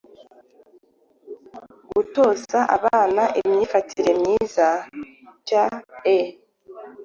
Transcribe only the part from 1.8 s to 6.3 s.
gutoza abana imyifatire myiza cyae.